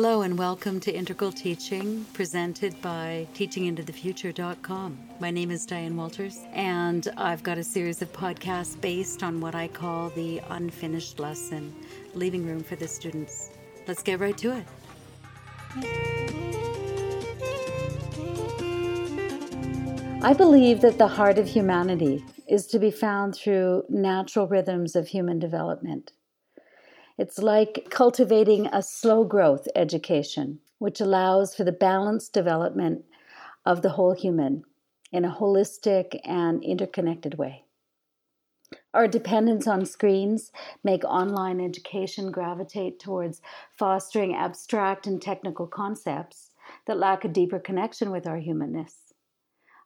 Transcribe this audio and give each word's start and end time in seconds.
Hello 0.00 0.22
and 0.22 0.38
welcome 0.38 0.78
to 0.78 0.94
Integral 0.94 1.32
Teaching, 1.32 2.04
presented 2.12 2.80
by 2.80 3.26
teachingintothefuture.com. 3.34 4.96
My 5.18 5.32
name 5.32 5.50
is 5.50 5.66
Diane 5.66 5.96
Walters, 5.96 6.38
and 6.52 7.08
I've 7.16 7.42
got 7.42 7.58
a 7.58 7.64
series 7.64 8.00
of 8.00 8.12
podcasts 8.12 8.80
based 8.80 9.24
on 9.24 9.40
what 9.40 9.56
I 9.56 9.66
call 9.66 10.10
the 10.10 10.40
unfinished 10.50 11.18
lesson, 11.18 11.74
leaving 12.14 12.46
room 12.46 12.62
for 12.62 12.76
the 12.76 12.86
students. 12.86 13.50
Let's 13.88 14.04
get 14.04 14.20
right 14.20 14.38
to 14.38 14.52
it. 14.58 14.66
I 20.22 20.32
believe 20.32 20.80
that 20.82 20.98
the 20.98 21.08
heart 21.08 21.38
of 21.38 21.48
humanity 21.48 22.24
is 22.46 22.68
to 22.68 22.78
be 22.78 22.92
found 22.92 23.34
through 23.34 23.82
natural 23.88 24.46
rhythms 24.46 24.94
of 24.94 25.08
human 25.08 25.40
development. 25.40 26.12
It's 27.18 27.40
like 27.40 27.88
cultivating 27.90 28.68
a 28.68 28.80
slow 28.80 29.24
growth 29.24 29.66
education, 29.74 30.60
which 30.78 31.00
allows 31.00 31.52
for 31.52 31.64
the 31.64 31.72
balanced 31.72 32.32
development 32.32 33.04
of 33.66 33.82
the 33.82 33.90
whole 33.90 34.14
human 34.14 34.62
in 35.10 35.24
a 35.24 35.34
holistic 35.34 36.20
and 36.24 36.62
interconnected 36.62 37.36
way. 37.36 37.64
Our 38.94 39.08
dependence 39.08 39.66
on 39.66 39.84
screens 39.84 40.52
make 40.84 41.02
online 41.04 41.60
education 41.60 42.30
gravitate 42.30 43.00
towards 43.00 43.42
fostering 43.76 44.34
abstract 44.34 45.06
and 45.06 45.20
technical 45.20 45.66
concepts 45.66 46.52
that 46.86 46.98
lack 46.98 47.24
a 47.24 47.28
deeper 47.28 47.58
connection 47.58 48.12
with 48.12 48.28
our 48.28 48.38
humanness. 48.38 49.07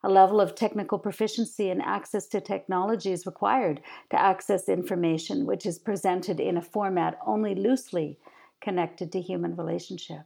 A 0.04 0.10
level 0.10 0.40
of 0.40 0.56
technical 0.56 0.98
proficiency 0.98 1.70
and 1.70 1.80
access 1.80 2.26
to 2.28 2.40
technology 2.40 3.12
is 3.12 3.24
required 3.24 3.80
to 4.10 4.20
access 4.20 4.68
information 4.68 5.46
which 5.46 5.64
is 5.64 5.78
presented 5.78 6.40
in 6.40 6.56
a 6.56 6.62
format 6.62 7.18
only 7.24 7.54
loosely 7.54 8.18
connected 8.60 9.12
to 9.12 9.20
human 9.20 9.54
relationship. 9.54 10.22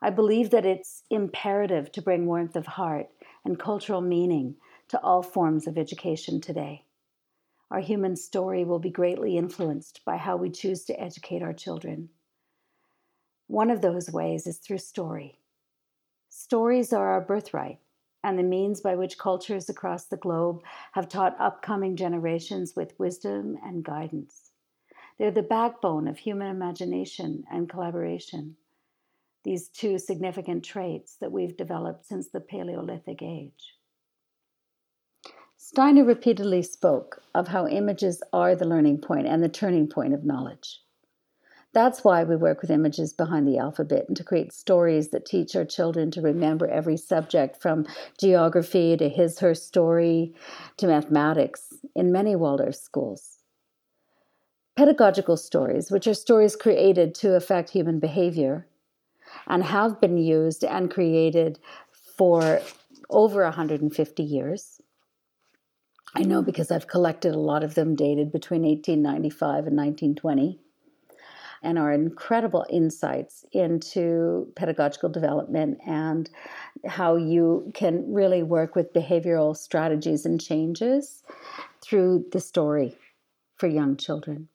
I 0.00 0.10
believe 0.10 0.48
that 0.50 0.64
it's 0.64 1.02
imperative 1.10 1.92
to 1.92 2.02
bring 2.02 2.26
warmth 2.26 2.56
of 2.56 2.66
heart 2.66 3.08
and 3.44 3.58
cultural 3.58 4.00
meaning 4.00 4.56
to 4.88 5.00
all 5.00 5.22
forms 5.22 5.66
of 5.66 5.76
education 5.76 6.40
today. 6.40 6.84
Our 7.70 7.80
human 7.80 8.16
story 8.16 8.64
will 8.64 8.78
be 8.78 8.90
greatly 8.90 9.36
influenced 9.36 10.02
by 10.06 10.16
how 10.16 10.36
we 10.36 10.48
choose 10.50 10.84
to 10.86 10.98
educate 11.00 11.42
our 11.42 11.54
children. 11.54 12.08
One 13.46 13.70
of 13.70 13.82
those 13.82 14.10
ways 14.10 14.46
is 14.46 14.56
through 14.56 14.78
story. 14.78 15.38
Stories 16.30 16.92
are 16.92 17.08
our 17.08 17.20
birthright 17.20 17.78
and 18.24 18.38
the 18.38 18.42
means 18.42 18.80
by 18.80 18.96
which 18.96 19.18
cultures 19.18 19.68
across 19.68 20.06
the 20.06 20.16
globe 20.16 20.62
have 20.92 21.08
taught 21.08 21.36
upcoming 21.38 21.94
generations 21.94 22.74
with 22.74 22.98
wisdom 22.98 23.56
and 23.62 23.84
guidance. 23.84 24.50
They're 25.18 25.30
the 25.30 25.42
backbone 25.42 26.08
of 26.08 26.18
human 26.18 26.48
imagination 26.48 27.44
and 27.52 27.68
collaboration, 27.68 28.56
these 29.44 29.68
two 29.68 29.98
significant 29.98 30.64
traits 30.64 31.16
that 31.20 31.30
we've 31.30 31.56
developed 31.56 32.06
since 32.06 32.28
the 32.28 32.40
Paleolithic 32.40 33.22
age. 33.22 33.74
Steiner 35.58 36.04
repeatedly 36.04 36.62
spoke 36.62 37.22
of 37.34 37.48
how 37.48 37.66
images 37.66 38.22
are 38.32 38.56
the 38.56 38.66
learning 38.66 38.98
point 38.98 39.26
and 39.26 39.42
the 39.42 39.48
turning 39.48 39.86
point 39.86 40.14
of 40.14 40.24
knowledge. 40.24 40.80
That's 41.74 42.04
why 42.04 42.22
we 42.22 42.36
work 42.36 42.62
with 42.62 42.70
images 42.70 43.12
behind 43.12 43.48
the 43.48 43.58
alphabet 43.58 44.04
and 44.06 44.16
to 44.16 44.22
create 44.22 44.52
stories 44.52 45.08
that 45.08 45.26
teach 45.26 45.56
our 45.56 45.64
children 45.64 46.12
to 46.12 46.20
remember 46.20 46.68
every 46.68 46.96
subject 46.96 47.60
from 47.60 47.84
geography 48.16 48.96
to 48.96 49.08
his, 49.08 49.40
her 49.40 49.56
story 49.56 50.34
to 50.76 50.86
mathematics 50.86 51.74
in 51.96 52.12
many 52.12 52.36
Waldorf 52.36 52.76
schools. 52.76 53.40
Pedagogical 54.76 55.36
stories, 55.36 55.90
which 55.90 56.06
are 56.06 56.14
stories 56.14 56.54
created 56.54 57.12
to 57.16 57.34
affect 57.34 57.70
human 57.70 57.98
behavior 57.98 58.68
and 59.48 59.64
have 59.64 60.00
been 60.00 60.16
used 60.16 60.62
and 60.62 60.92
created 60.92 61.58
for 62.16 62.60
over 63.10 63.42
150 63.42 64.22
years. 64.22 64.80
I 66.14 66.22
know 66.22 66.40
because 66.40 66.70
I've 66.70 66.86
collected 66.86 67.34
a 67.34 67.40
lot 67.40 67.64
of 67.64 67.74
them 67.74 67.96
dated 67.96 68.30
between 68.30 68.62
1895 68.62 69.66
and 69.66 69.76
1920 69.76 70.60
and 71.64 71.78
our 71.78 71.92
incredible 71.92 72.66
insights 72.70 73.44
into 73.52 74.52
pedagogical 74.54 75.08
development 75.08 75.78
and 75.86 76.30
how 76.86 77.16
you 77.16 77.72
can 77.74 78.12
really 78.12 78.42
work 78.42 78.76
with 78.76 78.92
behavioral 78.92 79.56
strategies 79.56 80.26
and 80.26 80.40
changes 80.40 81.22
through 81.80 82.26
the 82.32 82.40
story 82.40 82.96
for 83.56 83.66
young 83.66 83.96
children. 83.96 84.48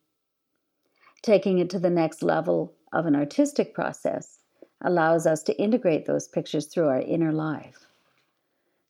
Taking 1.21 1.59
it 1.59 1.69
to 1.71 1.79
the 1.79 1.89
next 1.89 2.23
level 2.23 2.73
of 2.93 3.05
an 3.05 3.15
artistic 3.15 3.73
process 3.73 4.39
allows 4.81 5.27
us 5.27 5.43
to 5.43 5.61
integrate 5.61 6.05
those 6.05 6.27
pictures 6.27 6.67
through 6.67 6.87
our 6.87 7.01
inner 7.01 7.33
life. 7.33 7.87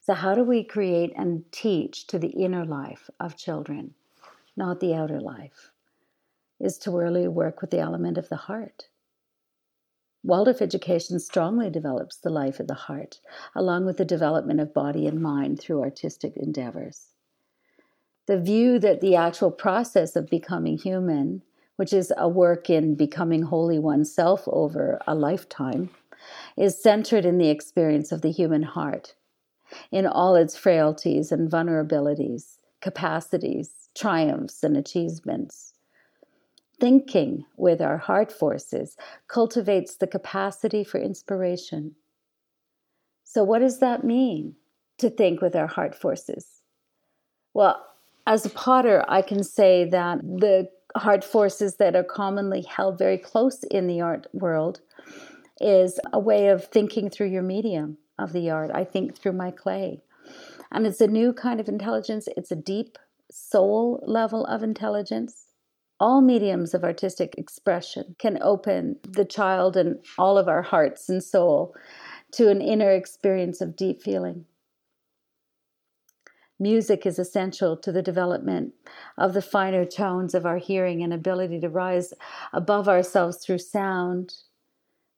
So, 0.02 0.14
how 0.14 0.34
do 0.34 0.44
we 0.44 0.64
create 0.64 1.12
and 1.16 1.44
teach 1.52 2.06
to 2.08 2.18
the 2.18 2.28
inner 2.28 2.64
life 2.64 3.10
of 3.18 3.36
children, 3.36 3.94
not 4.56 4.80
the 4.80 4.94
outer 4.94 5.20
life? 5.20 5.69
Is 6.60 6.76
to 6.78 6.90
really 6.90 7.26
work 7.26 7.60
with 7.60 7.70
the 7.70 7.78
element 7.78 8.18
of 8.18 8.28
the 8.28 8.36
heart. 8.36 8.88
Waldorf 10.22 10.60
education 10.60 11.18
strongly 11.18 11.70
develops 11.70 12.16
the 12.16 12.28
life 12.28 12.60
of 12.60 12.66
the 12.66 12.74
heart, 12.74 13.20
along 13.54 13.86
with 13.86 13.96
the 13.96 14.04
development 14.04 14.60
of 14.60 14.74
body 14.74 15.06
and 15.06 15.22
mind 15.22 15.58
through 15.58 15.80
artistic 15.80 16.36
endeavors. 16.36 17.14
The 18.26 18.38
view 18.38 18.78
that 18.80 19.00
the 19.00 19.16
actual 19.16 19.50
process 19.50 20.16
of 20.16 20.28
becoming 20.28 20.76
human, 20.76 21.42
which 21.76 21.94
is 21.94 22.12
a 22.18 22.28
work 22.28 22.68
in 22.68 22.94
becoming 22.94 23.42
wholly 23.42 23.78
oneself 23.78 24.42
over 24.46 25.00
a 25.06 25.14
lifetime, 25.14 25.88
is 26.54 26.80
centered 26.80 27.24
in 27.24 27.38
the 27.38 27.48
experience 27.48 28.12
of 28.12 28.20
the 28.20 28.30
human 28.30 28.62
heart, 28.62 29.14
in 29.90 30.06
all 30.06 30.36
its 30.36 30.54
frailties 30.54 31.32
and 31.32 31.50
vulnerabilities, 31.50 32.58
capacities, 32.82 33.88
triumphs, 33.94 34.62
and 34.62 34.76
achievements 34.76 35.72
thinking 36.80 37.44
with 37.56 37.80
our 37.80 37.98
heart 37.98 38.32
forces 38.32 38.96
cultivates 39.28 39.96
the 39.96 40.06
capacity 40.06 40.82
for 40.82 40.98
inspiration. 40.98 41.94
So, 43.24 43.44
what 43.44 43.60
does 43.60 43.78
that 43.78 44.02
mean 44.02 44.56
to 44.98 45.10
think 45.10 45.40
with 45.40 45.54
our 45.54 45.66
heart 45.66 45.94
forces? 45.94 46.62
Well, 47.54 47.84
as 48.26 48.44
a 48.44 48.50
potter, 48.50 49.04
I 49.08 49.22
can 49.22 49.44
say 49.44 49.88
that 49.90 50.20
the 50.22 50.68
heart 50.96 51.22
forces 51.22 51.76
that 51.76 51.94
are 51.94 52.04
commonly 52.04 52.62
held 52.62 52.98
very 52.98 53.18
close 53.18 53.62
in 53.64 53.86
the 53.86 54.00
art 54.00 54.26
world 54.32 54.80
is 55.60 56.00
a 56.12 56.18
way 56.18 56.48
of 56.48 56.64
thinking 56.64 57.10
through 57.10 57.28
your 57.28 57.42
medium 57.42 57.98
of 58.18 58.32
the 58.32 58.50
art. 58.50 58.70
I 58.74 58.84
think 58.84 59.16
through 59.16 59.32
my 59.32 59.50
clay. 59.50 60.02
And 60.72 60.86
it's 60.86 61.00
a 61.00 61.06
new 61.06 61.32
kind 61.32 61.60
of 61.60 61.68
intelligence, 61.68 62.28
it's 62.36 62.50
a 62.50 62.56
deep 62.56 62.98
soul 63.30 64.02
level 64.06 64.44
of 64.46 64.62
intelligence 64.62 65.46
all 66.00 66.22
mediums 66.22 66.72
of 66.72 66.82
artistic 66.82 67.34
expression 67.36 68.16
can 68.18 68.38
open 68.42 68.96
the 69.06 69.24
child 69.24 69.76
and 69.76 69.98
all 70.18 70.38
of 70.38 70.48
our 70.48 70.62
hearts 70.62 71.08
and 71.10 71.22
soul 71.22 71.74
to 72.32 72.48
an 72.48 72.62
inner 72.62 72.90
experience 72.90 73.60
of 73.60 73.76
deep 73.76 74.02
feeling. 74.02 74.46
Music 76.58 77.06
is 77.06 77.18
essential 77.18 77.76
to 77.76 77.92
the 77.92 78.02
development 78.02 78.72
of 79.16 79.34
the 79.34 79.42
finer 79.42 79.84
tones 79.84 80.34
of 80.34 80.44
our 80.44 80.58
hearing 80.58 81.02
and 81.02 81.12
ability 81.12 81.60
to 81.60 81.68
rise 81.68 82.12
above 82.52 82.88
ourselves 82.88 83.38
through 83.38 83.58
sound, 83.58 84.34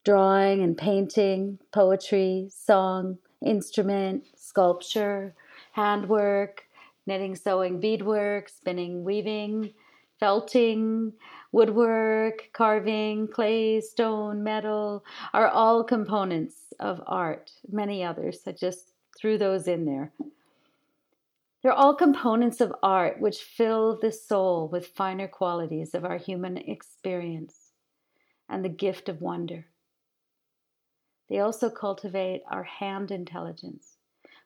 drawing 0.05 0.63
and 0.63 0.77
painting, 0.77 1.59
poetry, 1.73 2.49
song, 2.51 3.19
instrument, 3.45 4.25
sculpture, 4.37 5.35
handwork, 5.73 6.65
knitting, 7.07 7.35
sewing, 7.35 7.81
beadwork, 7.81 8.49
spinning, 8.49 9.03
weaving, 9.03 9.73
felting, 10.23 11.13
woodwork, 11.51 12.49
carving, 12.53 13.27
clay, 13.27 13.81
stone, 13.81 14.45
metal 14.45 15.05
are 15.35 15.49
all 15.49 15.83
components 15.83 16.73
of 16.79 17.03
art. 17.09 17.51
Many 17.69 18.05
others. 18.05 18.39
I 18.47 18.53
just 18.53 18.93
threw 19.19 19.37
those 19.37 19.67
in 19.67 19.85
there. 19.85 20.13
They're 21.61 21.73
all 21.73 21.97
components 21.97 22.61
of 22.61 22.73
art 22.85 23.21
which 23.21 23.39
fill 23.39 23.99
the 24.01 24.13
soul 24.13 24.69
with 24.69 24.87
finer 24.87 25.27
qualities 25.27 25.93
of 25.93 26.05
our 26.05 26.19
human 26.19 26.57
experience 26.57 27.73
and 28.49 28.65
the 28.65 28.69
gift 28.69 29.09
of 29.09 29.23
wonder. 29.23 29.67
They 31.29 31.41
also 31.41 31.69
cultivate 31.69 32.43
our 32.49 32.63
hand 32.63 33.11
intelligence, 33.11 33.97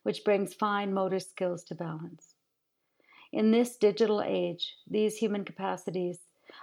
which 0.05 0.25
brings 0.25 0.55
fine 0.55 0.95
motor 0.95 1.21
skills 1.21 1.65
to 1.65 1.75
balance. 1.75 2.36
In 3.37 3.51
this 3.51 3.77
digital 3.77 4.23
age, 4.23 4.77
these 4.89 5.19
human 5.19 5.45
capacities 5.45 6.21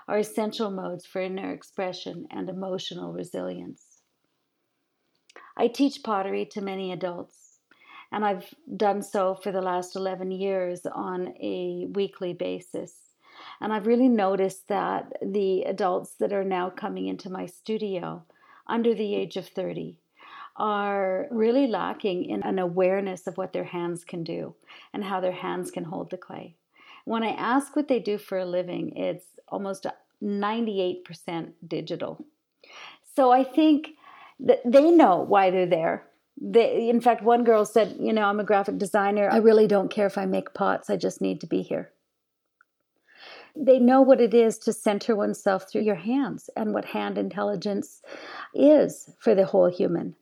are 0.07 0.17
essential 0.17 0.71
modes 0.71 1.05
for 1.05 1.21
inner 1.21 1.53
expression 1.53 2.25
and 2.31 2.49
emotional 2.49 3.13
resilience. 3.13 4.01
I 5.55 5.67
teach 5.67 6.01
pottery 6.01 6.47
to 6.47 6.61
many 6.61 6.91
adults, 6.91 7.59
and 8.11 8.25
I've 8.25 8.51
done 8.75 9.03
so 9.03 9.35
for 9.35 9.51
the 9.51 9.61
last 9.61 9.95
11 9.95 10.31
years 10.31 10.87
on 10.87 11.35
a 11.39 11.85
weekly 11.93 12.33
basis. 12.33 12.95
And 13.61 13.71
I've 13.71 13.85
really 13.85 14.09
noticed 14.09 14.67
that 14.69 15.13
the 15.21 15.65
adults 15.65 16.15
that 16.19 16.33
are 16.33 16.43
now 16.43 16.71
coming 16.71 17.05
into 17.05 17.29
my 17.29 17.45
studio 17.45 18.25
under 18.65 18.95
the 18.95 19.13
age 19.13 19.37
of 19.37 19.47
30 19.47 19.99
are 20.57 21.27
really 21.29 21.67
lacking 21.67 22.25
in 22.25 22.41
an 22.41 22.57
awareness 22.57 23.27
of 23.27 23.37
what 23.37 23.53
their 23.53 23.63
hands 23.63 24.03
can 24.03 24.23
do 24.23 24.55
and 24.91 25.03
how 25.03 25.19
their 25.19 25.33
hands 25.33 25.69
can 25.69 25.83
hold 25.83 26.09
the 26.09 26.17
clay. 26.17 26.55
When 27.05 27.23
I 27.23 27.31
ask 27.31 27.75
what 27.75 27.87
they 27.87 27.99
do 27.99 28.17
for 28.17 28.37
a 28.37 28.45
living, 28.45 28.95
it's 28.95 29.25
almost 29.47 29.85
98% 30.23 31.51
digital. 31.67 32.25
So 33.15 33.31
I 33.31 33.43
think 33.43 33.89
that 34.39 34.61
they 34.65 34.89
know 34.89 35.17
why 35.17 35.51
they're 35.51 35.65
there. 35.65 36.07
They, 36.39 36.89
in 36.89 37.01
fact, 37.01 37.23
one 37.23 37.43
girl 37.43 37.65
said, 37.65 37.97
You 37.99 38.13
know, 38.13 38.23
I'm 38.23 38.39
a 38.39 38.43
graphic 38.43 38.77
designer. 38.77 39.29
I 39.31 39.37
really 39.37 39.67
don't 39.67 39.91
care 39.91 40.07
if 40.07 40.17
I 40.17 40.25
make 40.25 40.53
pots, 40.53 40.89
I 40.89 40.97
just 40.97 41.21
need 41.21 41.41
to 41.41 41.47
be 41.47 41.61
here. 41.61 41.91
They 43.55 43.77
know 43.77 44.01
what 44.01 44.19
it 44.19 44.33
is 44.33 44.57
to 44.59 44.73
center 44.73 45.15
oneself 45.15 45.69
through 45.69 45.83
your 45.83 45.95
hands 45.95 46.49
and 46.55 46.73
what 46.73 46.85
hand 46.85 47.19
intelligence 47.19 48.01
is 48.55 49.11
for 49.19 49.35
the 49.35 49.45
whole 49.45 49.69
human. 49.69 50.15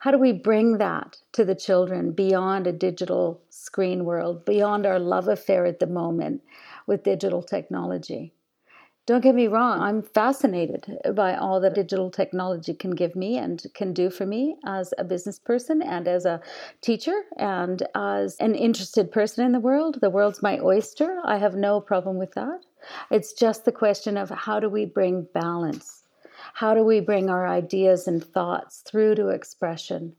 How 0.00 0.10
do 0.10 0.18
we 0.18 0.32
bring 0.32 0.78
that 0.78 1.18
to 1.32 1.44
the 1.44 1.54
children 1.54 2.12
beyond 2.12 2.66
a 2.66 2.72
digital 2.72 3.42
screen 3.50 4.06
world, 4.06 4.46
beyond 4.46 4.86
our 4.86 4.98
love 4.98 5.28
affair 5.28 5.66
at 5.66 5.78
the 5.78 5.86
moment 5.86 6.40
with 6.86 7.02
digital 7.02 7.42
technology? 7.42 8.32
Don't 9.04 9.20
get 9.20 9.34
me 9.34 9.46
wrong, 9.46 9.80
I'm 9.82 10.02
fascinated 10.02 10.86
by 11.14 11.34
all 11.34 11.60
that 11.60 11.74
digital 11.74 12.10
technology 12.10 12.72
can 12.72 12.92
give 12.92 13.14
me 13.14 13.36
and 13.36 13.62
can 13.74 13.92
do 13.92 14.08
for 14.08 14.24
me 14.24 14.56
as 14.64 14.94
a 14.96 15.04
business 15.04 15.38
person 15.38 15.82
and 15.82 16.08
as 16.08 16.24
a 16.24 16.40
teacher 16.80 17.20
and 17.36 17.86
as 17.94 18.36
an 18.38 18.54
interested 18.54 19.12
person 19.12 19.44
in 19.44 19.52
the 19.52 19.60
world. 19.60 19.98
The 20.00 20.08
world's 20.08 20.42
my 20.42 20.58
oyster. 20.60 21.20
I 21.24 21.36
have 21.36 21.56
no 21.56 21.78
problem 21.78 22.16
with 22.16 22.32
that. 22.32 22.64
It's 23.10 23.34
just 23.34 23.66
the 23.66 23.72
question 23.72 24.16
of 24.16 24.30
how 24.30 24.60
do 24.60 24.70
we 24.70 24.86
bring 24.86 25.26
balance 25.34 25.99
how 26.54 26.74
do 26.74 26.84
we 26.84 27.00
bring 27.00 27.30
our 27.30 27.46
ideas 27.46 28.06
and 28.06 28.22
thoughts 28.22 28.80
through 28.80 29.14
to 29.16 29.28
expression? 29.28 30.16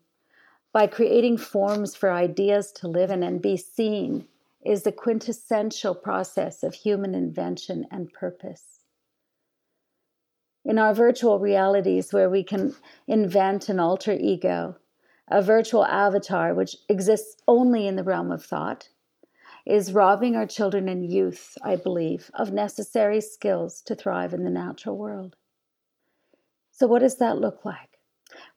By 0.74 0.88
creating 0.88 1.38
forms 1.38 1.95
for 1.95 2.12
ideas 2.12 2.72
to 2.74 2.88
live 2.88 3.12
in 3.12 3.24
and 3.24 3.42
be 3.42 3.57
seen 3.57 4.28
is 4.63 4.83
the 4.83 4.92
quintessential 4.92 5.95
process 5.95 6.63
of 6.63 6.74
human 6.74 7.16
invention 7.16 7.86
and 7.92 8.13
purpose. 8.13 8.80
In 10.63 10.78
our 10.78 10.94
virtual 10.94 11.39
realities, 11.39 12.13
where 12.13 12.30
we 12.30 12.44
can 12.44 12.75
invent 13.07 13.68
an 13.68 13.80
alter 13.80 14.13
ego, 14.13 14.77
a 15.27 15.42
virtual 15.42 15.86
avatar 15.86 16.54
which 16.54 16.75
exists 16.88 17.42
only 17.48 17.88
in 17.88 17.95
the 17.95 18.04
realm 18.04 18.31
of 18.31 18.45
thought, 18.45 18.89
is 19.66 19.94
robbing 19.94 20.36
our 20.36 20.45
children 20.45 20.88
and 20.88 21.12
youth, 21.12 21.57
I 21.63 21.75
believe, 21.75 22.30
of 22.34 22.51
necessary 22.51 23.22
skills 23.22 23.81
to 23.84 23.95
thrive 23.95 24.34
in 24.34 24.44
the 24.44 24.50
natural 24.50 24.98
world. 24.98 25.36
So, 26.81 26.88
what 26.88 27.04
does 27.04 27.18
that 27.18 27.38
look 27.38 27.63
like? 27.63 28.00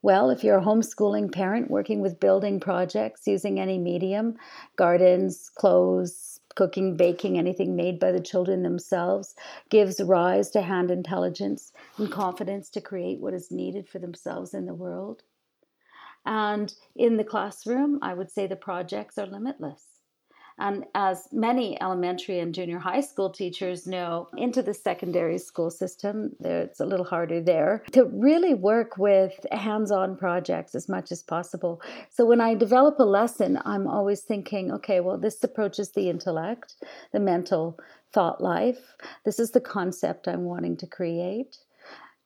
Well, 0.01 0.31
if 0.31 0.43
you're 0.43 0.57
a 0.57 0.63
homeschooling 0.63 1.31
parent 1.31 1.69
working 1.69 2.01
with 2.01 2.19
building 2.19 2.59
projects 2.59 3.27
using 3.27 3.59
any 3.59 3.77
medium, 3.77 4.37
gardens, 4.77 5.51
clothes, 5.53 6.39
cooking, 6.55 6.97
baking, 6.97 7.37
anything 7.37 7.75
made 7.75 7.99
by 7.99 8.11
the 8.11 8.19
children 8.19 8.63
themselves, 8.63 9.35
gives 9.69 10.01
rise 10.01 10.49
to 10.49 10.63
hand 10.63 10.89
intelligence 10.89 11.71
and 11.99 12.11
confidence 12.11 12.71
to 12.71 12.81
create 12.81 13.19
what 13.19 13.35
is 13.35 13.51
needed 13.51 13.87
for 13.87 13.99
themselves 13.99 14.55
in 14.55 14.65
the 14.65 14.73
world. 14.73 15.21
And 16.25 16.73
in 16.95 17.17
the 17.17 17.23
classroom, 17.23 17.99
I 18.01 18.15
would 18.15 18.31
say 18.31 18.47
the 18.47 18.55
projects 18.55 19.19
are 19.19 19.27
limitless. 19.27 19.94
And 20.57 20.85
as 20.95 21.27
many 21.33 21.79
elementary 21.81 22.39
and 22.39 22.53
junior 22.53 22.79
high 22.79 23.01
school 23.01 23.29
teachers 23.29 23.85
know, 23.85 24.29
into 24.37 24.61
the 24.61 24.73
secondary 24.73 25.37
school 25.37 25.69
system, 25.69 26.31
it's 26.39 26.79
a 26.79 26.85
little 26.85 27.05
harder 27.05 27.41
there 27.41 27.83
to 27.91 28.05
really 28.05 28.53
work 28.53 28.97
with 28.97 29.33
hands 29.51 29.91
on 29.91 30.15
projects 30.15 30.73
as 30.73 30.87
much 30.87 31.11
as 31.11 31.21
possible. 31.23 31.81
So 32.09 32.25
when 32.25 32.39
I 32.39 32.55
develop 32.55 32.99
a 32.99 33.03
lesson, 33.03 33.59
I'm 33.65 33.85
always 33.87 34.21
thinking, 34.21 34.71
okay, 34.71 35.01
well, 35.01 35.17
this 35.17 35.43
approaches 35.43 35.91
the 35.91 36.09
intellect, 36.09 36.75
the 37.11 37.19
mental 37.19 37.77
thought 38.13 38.41
life. 38.41 38.95
This 39.25 39.39
is 39.39 39.51
the 39.51 39.59
concept 39.59 40.27
I'm 40.27 40.45
wanting 40.45 40.77
to 40.77 40.87
create. 40.87 41.57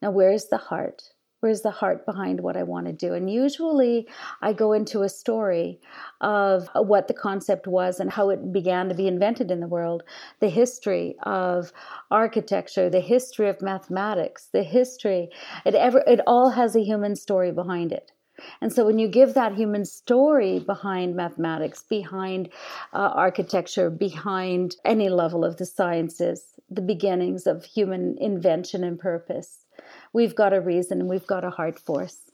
Now, 0.02 0.12
where's 0.12 0.46
the 0.46 0.58
heart? 0.58 1.02
Where's 1.42 1.62
the 1.62 1.72
heart 1.72 2.06
behind 2.06 2.42
what 2.42 2.58
I 2.58 2.64
want 2.64 2.88
to 2.88 2.94
do? 2.94 3.14
And 3.14 3.30
usually 3.30 4.08
I 4.42 4.52
go 4.52 4.74
into 4.74 5.04
a 5.04 5.10
story 5.10 5.80
of 6.20 6.68
what 6.76 7.08
the 7.08 7.14
concept 7.14 7.66
was 7.66 8.00
and 8.00 8.12
how 8.12 8.30
it 8.30 8.52
began 8.52 8.90
to 8.90 8.96
be 8.96 9.08
invented 9.08 9.50
in 9.50 9.62
the 9.62 9.68
world, 9.68 10.04
the 10.42 10.50
history 10.50 11.16
of 11.24 11.72
architecture, 12.12 12.90
the 12.90 13.00
history 13.00 13.48
of 13.48 13.62
mathematics, 13.62 14.50
the 14.52 14.64
history. 14.64 15.30
It 15.66 15.76
ever 15.76 16.04
it 16.06 16.20
all 16.28 16.50
has 16.50 16.76
a 16.76 16.84
human 16.84 17.16
story 17.16 17.52
behind 17.52 17.94
it. 17.94 18.12
And 18.62 18.72
so 18.72 18.86
when 18.86 19.00
you 19.00 19.08
give 19.08 19.34
that 19.34 19.56
human 19.56 19.86
story 19.86 20.60
behind 20.60 21.16
mathematics, 21.16 21.84
behind 21.84 22.50
uh, 22.94 23.12
architecture, 23.14 23.90
behind 23.90 24.76
any 24.86 25.10
level 25.10 25.44
of 25.46 25.58
the 25.58 25.66
sciences, 25.66 26.54
the 26.70 26.82
beginnings 26.82 27.48
of 27.48 27.66
human 27.66 28.18
invention 28.20 28.84
and 28.84 29.00
purpose, 29.00 29.66
we've 30.14 30.36
got 30.36 30.54
a 30.54 30.62
reason 30.62 31.00
and 31.00 31.10
we've 31.10 31.28
got 31.28 31.44
a 31.44 31.50
heart 31.50 31.80
force. 31.80 32.30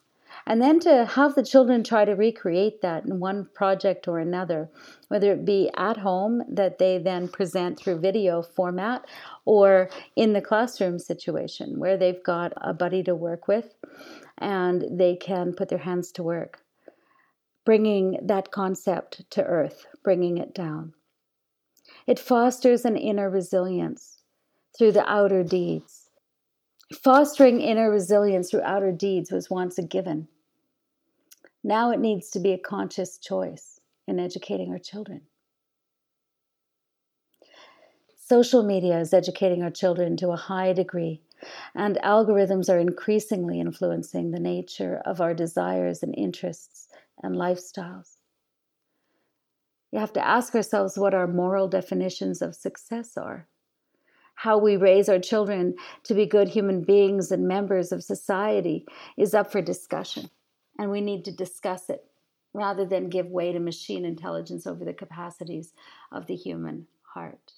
And 0.46 0.62
then 0.62 0.80
to 0.82 1.06
have 1.06 1.34
the 1.34 1.44
children 1.44 1.84
try 1.84 2.06
to 2.06 2.14
recreate 2.14 2.82
that 2.82 3.06
in 3.06 3.20
one 3.20 3.50
project 3.54 4.08
or 4.08 4.20
another, 4.20 4.70
whether 5.08 5.32
it 5.32 5.46
be 5.46 5.72
at 5.76 5.98
home 5.98 6.44
that 6.50 6.78
they 6.78 6.98
then 6.98 7.28
present 7.28 7.80
through 7.80 8.00
video 8.00 8.42
format 8.42 9.06
or 9.46 9.90
in 10.16 10.34
the 10.34 10.42
classroom 10.42 11.00
situation 11.00 11.80
where 11.80 11.98
they've 11.98 12.24
got 12.24 12.54
a 12.58 12.74
buddy 12.74 13.02
to 13.04 13.16
work 13.16 13.48
with 13.48 13.74
and 14.38 14.86
they 15.00 15.16
can 15.16 15.54
put 15.54 15.70
their 15.70 15.80
hands 15.80 16.12
to 16.12 16.24
work, 16.24 16.60
bringing 17.64 18.20
that 18.22 18.52
concept 18.52 19.30
to 19.32 19.44
earth, 19.44 19.88
bringing 20.04 20.38
it 20.38 20.54
down. 20.54 20.94
It 22.06 22.20
fosters 22.20 22.86
an 22.86 22.98
inner 22.98 23.30
resilience 23.30 24.20
through 24.78 24.92
the 24.92 25.10
outer 25.10 25.44
deeds 25.44 26.05
Fostering 26.94 27.62
inner 27.62 27.90
resilience 27.90 28.52
through 28.52 28.62
outer 28.62 28.92
deeds 28.92 29.32
was 29.32 29.50
once 29.50 29.78
a 29.78 29.84
given. 29.84 30.28
Now 31.64 31.90
it 31.90 32.00
needs 32.00 32.30
to 32.32 32.40
be 32.40 32.52
a 32.52 32.60
conscious 32.60 33.18
choice 33.18 33.80
in 34.08 34.20
educating 34.20 34.72
our 34.72 34.78
children. 34.78 35.22
Social 38.18 38.62
media 38.62 39.00
is 39.00 39.14
educating 39.14 39.64
our 39.64 39.72
children 39.72 40.16
to 40.18 40.30
a 40.30 40.36
high 40.36 40.74
degree, 40.74 41.22
and 41.74 41.98
algorithms 42.04 42.70
are 42.70 42.80
increasingly 42.80 43.60
influencing 43.60 44.30
the 44.30 44.40
nature 44.40 45.02
of 45.06 45.22
our 45.22 45.34
desires 45.34 46.04
and 46.04 46.14
interests 46.16 46.88
and 47.24 47.36
lifestyles. 47.36 48.18
You 49.92 50.00
have 50.00 50.14
to 50.14 50.28
ask 50.28 50.54
ourselves 50.54 50.98
what 50.98 51.14
our 51.16 51.28
moral 51.28 51.68
definitions 51.68 52.42
of 52.42 52.56
success 52.56 53.18
are 53.18 53.48
how 54.36 54.58
we 54.58 54.78
raise 54.78 55.10
our 55.10 55.20
children 55.20 55.76
to 56.04 56.14
be 56.14 56.26
good 56.26 56.50
human 56.50 56.84
beings 56.84 57.32
and 57.32 57.48
members 57.48 57.92
of 57.92 58.04
society 58.04 58.86
is 59.18 59.34
up 59.34 59.52
for 59.52 59.62
discussion. 59.62 60.30
And 60.78 60.92
we 60.92 61.02
need 61.02 61.26
to 61.26 61.32
discuss 61.32 61.90
it 61.90 62.06
rather 62.54 62.86
than 62.86 63.10
give 63.10 63.28
way 63.28 63.52
to 63.52 63.60
machine 63.60 64.06
intelligence 64.06 64.68
over 64.68 64.86
the 64.86 64.94
capacities 64.94 65.74
of 66.12 66.28
the 66.28 66.36
human 66.36 66.88
heart. 67.02 67.54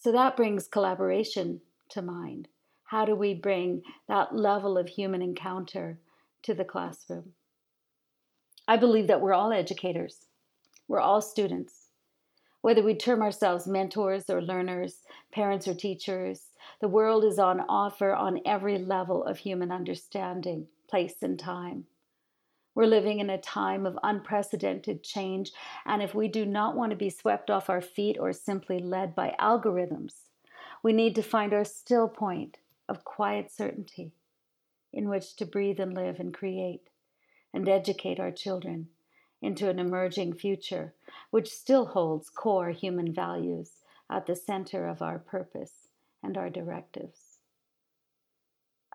So 0.00 0.12
that 0.12 0.36
brings 0.36 0.68
collaboration 0.68 1.60
to 1.90 2.02
mind. 2.02 2.48
How 2.84 3.04
do 3.04 3.14
we 3.14 3.34
bring 3.34 3.82
that 4.08 4.34
level 4.34 4.76
of 4.76 4.88
human 4.88 5.22
encounter 5.22 5.98
to 6.42 6.54
the 6.54 6.64
classroom? 6.64 7.32
I 8.68 8.76
believe 8.76 9.06
that 9.06 9.20
we're 9.20 9.34
all 9.34 9.52
educators, 9.52 10.26
we're 10.88 11.00
all 11.00 11.20
students. 11.20 11.83
Whether 12.64 12.82
we 12.82 12.94
term 12.94 13.20
ourselves 13.20 13.66
mentors 13.66 14.30
or 14.30 14.40
learners, 14.40 15.02
parents 15.30 15.68
or 15.68 15.74
teachers, 15.74 16.46
the 16.80 16.88
world 16.88 17.22
is 17.22 17.38
on 17.38 17.60
offer 17.60 18.14
on 18.14 18.40
every 18.46 18.78
level 18.78 19.22
of 19.22 19.36
human 19.36 19.70
understanding, 19.70 20.68
place, 20.88 21.16
and 21.20 21.38
time. 21.38 21.84
We're 22.74 22.86
living 22.86 23.18
in 23.18 23.28
a 23.28 23.36
time 23.36 23.84
of 23.84 23.98
unprecedented 24.02 25.02
change, 25.02 25.52
and 25.84 26.02
if 26.02 26.14
we 26.14 26.26
do 26.26 26.46
not 26.46 26.74
want 26.74 26.88
to 26.88 26.96
be 26.96 27.10
swept 27.10 27.50
off 27.50 27.68
our 27.68 27.82
feet 27.82 28.16
or 28.18 28.32
simply 28.32 28.78
led 28.78 29.14
by 29.14 29.36
algorithms, 29.38 30.14
we 30.82 30.94
need 30.94 31.14
to 31.16 31.22
find 31.22 31.52
our 31.52 31.66
still 31.66 32.08
point 32.08 32.56
of 32.88 33.04
quiet 33.04 33.52
certainty 33.52 34.12
in 34.90 35.10
which 35.10 35.36
to 35.36 35.44
breathe 35.44 35.80
and 35.80 35.92
live 35.92 36.18
and 36.18 36.32
create 36.32 36.88
and 37.52 37.68
educate 37.68 38.18
our 38.18 38.32
children 38.32 38.88
into 39.42 39.68
an 39.68 39.78
emerging 39.78 40.32
future 40.32 40.94
which 41.34 41.50
still 41.50 41.86
holds 41.86 42.30
core 42.30 42.70
human 42.70 43.12
values 43.12 43.82
at 44.08 44.24
the 44.24 44.36
center 44.36 44.86
of 44.86 45.02
our 45.02 45.18
purpose 45.18 45.88
and 46.22 46.38
our 46.38 46.48
directives. 46.48 47.38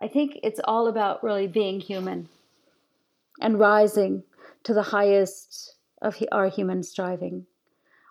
I 0.02 0.08
think 0.08 0.40
it's 0.42 0.62
all 0.64 0.88
about 0.88 1.22
really 1.22 1.48
being 1.48 1.82
human 1.82 2.30
and 3.42 3.60
rising 3.60 4.24
to 4.64 4.74
the 4.74 4.84
highest 4.84 5.76
of 6.02 6.16
our 6.32 6.48
human 6.48 6.82
striving, 6.82 7.46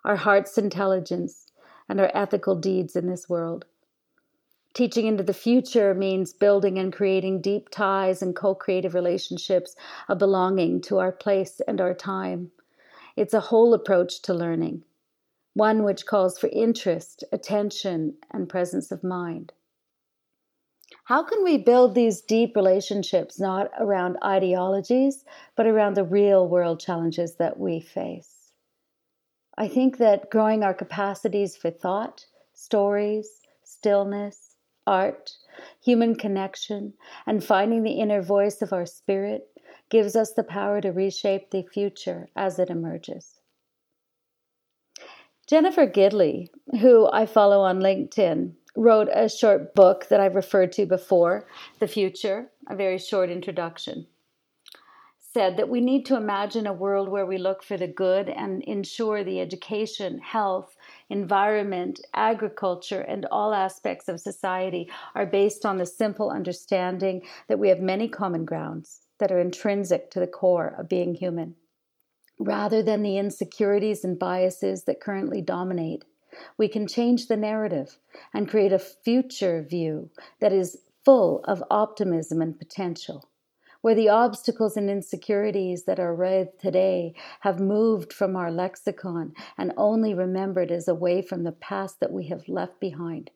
our 0.05 0.17
heart's 0.17 0.59
intelligence, 0.59 1.47
and 1.89 1.99
our 1.99 2.11
ethical 2.13 2.53
deeds 2.53 2.95
in 2.95 3.07
this 3.07 3.27
world. 3.29 3.65
Teaching 4.75 5.07
into 5.07 5.23
the 5.23 5.33
future 5.33 5.95
means 5.95 6.33
building 6.33 6.77
and 6.77 6.93
creating 6.93 7.41
deep 7.41 7.69
ties 7.69 8.21
and 8.21 8.35
co 8.35 8.53
creative 8.53 8.93
relationships 8.93 9.75
of 10.07 10.19
belonging 10.19 10.81
to 10.81 10.99
our 10.99 11.11
place 11.11 11.61
and 11.67 11.81
our 11.81 11.95
time. 11.95 12.51
It's 13.15 13.33
a 13.33 13.39
whole 13.39 13.73
approach 13.73 14.21
to 14.23 14.33
learning, 14.33 14.83
one 15.53 15.83
which 15.83 16.05
calls 16.05 16.37
for 16.37 16.49
interest, 16.53 17.23
attention, 17.31 18.17
and 18.31 18.49
presence 18.49 18.91
of 18.91 19.03
mind. 19.03 19.53
How 21.05 21.23
can 21.23 21.43
we 21.43 21.57
build 21.57 21.95
these 21.95 22.21
deep 22.21 22.55
relationships 22.55 23.39
not 23.39 23.71
around 23.79 24.17
ideologies, 24.23 25.25
but 25.55 25.65
around 25.65 25.95
the 25.95 26.03
real 26.03 26.47
world 26.47 26.79
challenges 26.79 27.35
that 27.35 27.59
we 27.59 27.79
face? 27.79 28.51
I 29.57 29.67
think 29.67 29.97
that 29.97 30.29
growing 30.29 30.63
our 30.63 30.73
capacities 30.73 31.57
for 31.57 31.69
thought, 31.69 32.25
stories, 32.53 33.41
stillness, 33.63 34.55
art, 34.87 35.35
human 35.83 36.15
connection, 36.15 36.93
and 37.25 37.43
finding 37.43 37.83
the 37.83 37.99
inner 37.99 38.21
voice 38.21 38.61
of 38.61 38.71
our 38.71 38.85
spirit 38.85 39.48
gives 39.89 40.15
us 40.15 40.33
the 40.33 40.43
power 40.43 40.81
to 40.81 40.89
reshape 40.89 41.49
the 41.49 41.63
future 41.63 42.29
as 42.35 42.59
it 42.59 42.69
emerges. 42.69 43.39
Jennifer 45.47 45.87
Gidley, 45.87 46.49
who 46.79 47.09
I 47.11 47.25
follow 47.25 47.61
on 47.61 47.79
LinkedIn, 47.79 48.53
wrote 48.75 49.09
a 49.11 49.27
short 49.27 49.73
book 49.73 50.07
that 50.09 50.19
I've 50.19 50.35
referred 50.35 50.71
to 50.73 50.85
before, 50.85 51.47
The 51.79 51.87
Future, 51.87 52.51
a 52.67 52.75
very 52.75 52.99
short 52.99 53.31
introduction. 53.31 54.05
Said 55.17 55.57
that 55.57 55.69
we 55.69 55.81
need 55.81 56.05
to 56.05 56.15
imagine 56.15 56.67
a 56.67 56.73
world 56.73 57.09
where 57.09 57.25
we 57.25 57.39
look 57.39 57.63
for 57.63 57.77
the 57.77 57.87
good 57.87 58.29
and 58.29 58.63
ensure 58.63 59.23
the 59.23 59.41
education, 59.41 60.19
health, 60.19 60.75
environment, 61.09 61.99
agriculture, 62.13 63.01
and 63.01 63.25
all 63.31 63.53
aspects 63.53 64.07
of 64.07 64.19
society 64.19 64.87
are 65.15 65.25
based 65.25 65.65
on 65.65 65.77
the 65.77 65.85
simple 65.85 66.29
understanding 66.29 67.23
that 67.47 67.59
we 67.59 67.69
have 67.69 67.79
many 67.79 68.07
common 68.07 68.45
grounds 68.45 69.01
that 69.19 69.31
are 69.31 69.39
intrinsic 69.39 70.09
to 70.11 70.19
the 70.19 70.27
core 70.27 70.75
of 70.77 70.89
being 70.89 71.15
human, 71.15 71.55
rather 72.39 72.81
than 72.81 73.03
the 73.03 73.17
insecurities 73.17 74.03
and 74.03 74.17
biases 74.17 74.83
that 74.83 75.01
currently 75.01 75.41
dominate 75.41 76.03
we 76.57 76.67
can 76.67 76.87
change 76.87 77.27
the 77.27 77.37
narrative 77.37 77.97
and 78.33 78.49
create 78.49 78.73
a 78.73 78.79
future 78.79 79.61
view 79.61 80.09
that 80.39 80.53
is 80.53 80.77
full 81.03 81.43
of 81.45 81.63
optimism 81.71 82.41
and 82.41 82.59
potential, 82.59 83.29
where 83.81 83.95
the 83.95 84.09
obstacles 84.09 84.77
and 84.77 84.89
insecurities 84.89 85.85
that 85.85 85.99
are 85.99 86.13
read 86.13 86.59
today 86.59 87.13
have 87.41 87.59
moved 87.59 88.11
from 88.13 88.35
our 88.35 88.51
lexicon 88.51 89.33
and 89.57 89.73
only 89.77 90.13
remembered 90.13 90.71
as 90.71 90.87
a 90.87 90.95
way 90.95 91.21
from 91.21 91.43
the 91.43 91.51
past 91.51 91.99
that 91.99 92.11
we 92.11 92.27
have 92.27 92.47
left 92.47 92.79
behind. 92.79 93.31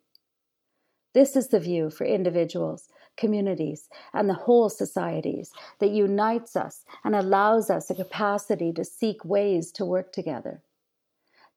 This 1.13 1.35
is 1.35 1.49
the 1.49 1.59
view 1.59 1.89
for 1.89 2.05
individuals, 2.05 2.89
communities, 3.17 3.89
and 4.13 4.29
the 4.29 4.33
whole 4.33 4.69
societies 4.69 5.51
that 5.79 5.91
unites 5.91 6.55
us 6.55 6.83
and 7.03 7.15
allows 7.15 7.69
us 7.69 7.89
a 7.89 7.95
capacity 7.95 8.71
to 8.73 8.83
seek 8.83 9.23
ways 9.23 9.71
to 9.73 9.85
work 9.85 10.11
together. 10.11 10.61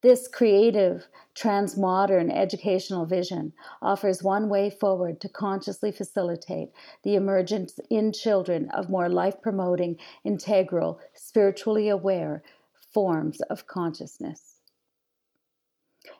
This 0.03 0.27
creative, 0.27 1.07
transmodern 1.35 2.31
educational 2.31 3.07
vision 3.07 3.53
offers 3.81 4.21
one 4.21 4.47
way 4.47 4.69
forward 4.69 5.19
to 5.21 5.29
consciously 5.29 5.91
facilitate 5.91 6.69
the 7.03 7.15
emergence 7.15 7.79
in 7.89 8.13
children 8.13 8.69
of 8.69 8.91
more 8.91 9.09
life 9.09 9.41
promoting, 9.41 9.97
integral, 10.23 10.99
spiritually 11.15 11.89
aware 11.89 12.43
forms 12.93 13.41
of 13.41 13.65
consciousness. 13.65 14.56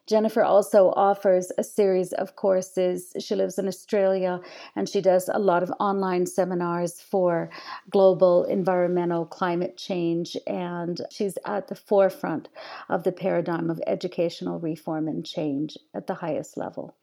Jennifer 0.07 0.41
also 0.41 0.91
offers 0.95 1.51
a 1.57 1.63
series 1.63 2.13
of 2.13 2.35
courses. 2.35 3.13
She 3.19 3.35
lives 3.35 3.59
in 3.59 3.67
Australia 3.67 4.39
and 4.75 4.87
she 4.87 5.01
does 5.01 5.29
a 5.31 5.39
lot 5.39 5.63
of 5.63 5.73
online 5.79 6.25
seminars 6.25 7.01
for 7.01 7.49
global 7.89 8.45
environmental 8.45 9.25
climate 9.25 9.77
change. 9.77 10.37
And 10.47 11.01
she's 11.11 11.37
at 11.45 11.67
the 11.67 11.75
forefront 11.75 12.47
of 12.89 13.03
the 13.03 13.11
paradigm 13.11 13.69
of 13.69 13.81
educational 13.85 14.59
reform 14.59 15.07
and 15.07 15.25
change 15.25 15.77
at 15.93 16.07
the 16.07 16.15
highest 16.15 16.57
level. 16.57 16.95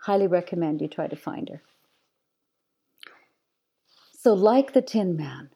Highly 0.00 0.26
recommend 0.26 0.80
you 0.80 0.88
try 0.88 1.06
to 1.06 1.16
find 1.16 1.48
her. 1.48 1.62
So, 4.20 4.32
like 4.32 4.72
the 4.72 4.82
Tin 4.82 5.16
Man, 5.16 5.50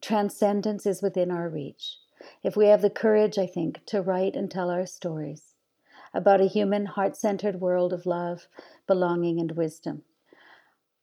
transcendence 0.00 0.86
is 0.86 1.02
within 1.02 1.30
our 1.30 1.48
reach. 1.48 1.98
If 2.42 2.56
we 2.56 2.66
have 2.66 2.82
the 2.82 2.90
courage, 2.90 3.38
I 3.38 3.46
think, 3.46 3.84
to 3.86 4.02
write 4.02 4.36
and 4.36 4.50
tell 4.50 4.70
our 4.70 4.86
stories, 4.86 5.51
about 6.14 6.40
a 6.40 6.46
human, 6.46 6.86
heart 6.86 7.16
centered 7.16 7.60
world 7.60 7.92
of 7.92 8.06
love, 8.06 8.48
belonging, 8.86 9.40
and 9.40 9.52
wisdom. 9.52 10.02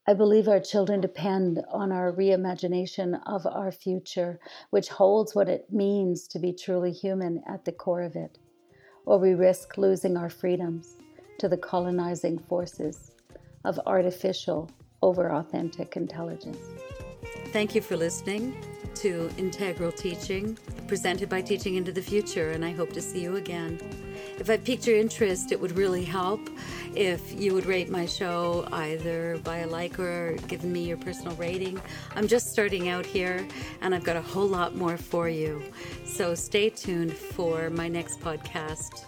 I 0.07 0.13
believe 0.13 0.47
our 0.47 0.59
children 0.59 1.01
depend 1.01 1.63
on 1.71 1.91
our 1.91 2.11
reimagination 2.11 3.21
of 3.27 3.45
our 3.45 3.71
future, 3.71 4.39
which 4.71 4.89
holds 4.89 5.35
what 5.35 5.47
it 5.47 5.71
means 5.71 6.27
to 6.29 6.39
be 6.39 6.51
truly 6.51 6.91
human 6.91 7.43
at 7.47 7.63
the 7.63 7.71
core 7.71 8.01
of 8.01 8.15
it, 8.15 8.39
or 9.05 9.19
we 9.19 9.33
risk 9.35 9.77
losing 9.77 10.17
our 10.17 10.29
freedoms 10.29 10.95
to 11.37 11.47
the 11.47 11.57
colonizing 11.57 12.39
forces 12.39 13.11
of 13.65 13.79
artificial 13.85 14.69
over 15.01 15.31
authentic 15.31 15.95
intelligence. 15.95 16.57
Thank 17.47 17.75
you 17.75 17.81
for 17.81 17.95
listening 17.95 18.57
to 18.95 19.29
Integral 19.37 19.91
Teaching, 19.91 20.57
presented 20.87 21.29
by 21.29 21.41
Teaching 21.41 21.75
into 21.75 21.91
the 21.91 22.01
Future, 22.01 22.51
and 22.51 22.65
I 22.65 22.71
hope 22.71 22.91
to 22.93 23.01
see 23.01 23.21
you 23.21 23.35
again. 23.35 24.08
If 24.39 24.50
I 24.50 24.55
piqued 24.55 24.88
your 24.88 24.98
interest, 24.98 25.51
it 25.51 25.60
would 25.60 25.74
really 25.74 26.05
help 26.05 26.50
if 26.96 27.39
you 27.39 27.53
would 27.53 27.65
rate 27.65 27.89
my 27.89 28.05
show 28.05 28.67
either 28.72 29.38
by 29.43 29.58
a 29.58 29.67
like 29.67 30.00
or 30.00 30.38
giving 30.48 30.72
me 30.72 30.86
your 30.86 30.98
personal 30.98 31.36
rating. 31.36 31.79
I'm 32.15 32.27
just 32.27 32.51
starting 32.51 32.88
out 32.88 33.05
here 33.05 33.46
and 33.81 33.93
I've 33.93 34.05
got 34.05 34.15
a 34.15 34.22
whole 34.22 34.48
lot 34.48 34.75
more 34.75 34.98
for 34.98 35.27
you. 35.27 35.62
So 36.05 36.36
stay 36.36 36.69
tuned 36.69 37.13
for 37.13 37.69
my 37.69 37.89
next 37.89 38.22
podcast. 38.22 39.05